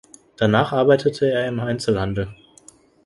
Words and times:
Danach 0.35 0.71
arbeitete 0.71 1.29
er 1.29 1.47
im 1.47 1.59
Einzelhandel. 1.59 2.33